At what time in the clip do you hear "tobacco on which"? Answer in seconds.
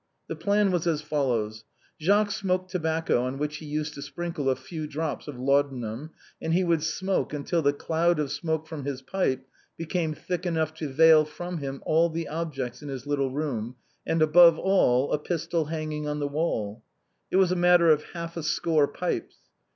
2.71-3.57